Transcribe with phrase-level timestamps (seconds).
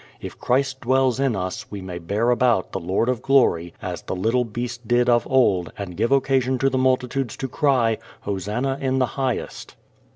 [0.19, 4.15] If Christ dwells in us we may bear about the Lord of glory as the
[4.15, 8.97] little beast did of old and give occasion to the multitudes to cry, "Hosanna in
[8.97, 9.75] the highest."